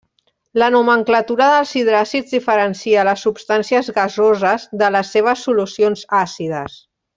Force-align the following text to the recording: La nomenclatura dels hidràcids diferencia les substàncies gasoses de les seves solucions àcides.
La 0.61 0.69
nomenclatura 0.75 1.49
dels 1.51 1.73
hidràcids 1.81 2.33
diferencia 2.37 3.05
les 3.09 3.27
substàncies 3.27 3.93
gasoses 3.99 4.67
de 4.83 4.91
les 4.99 5.13
seves 5.19 5.45
solucions 5.51 6.09
àcides. 6.25 6.83